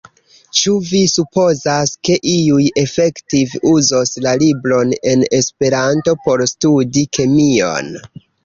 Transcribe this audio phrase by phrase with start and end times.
[0.59, 7.97] Ĉu vi supozas, ke iuj efektive uzos la libron en Esperanto por studi kemion?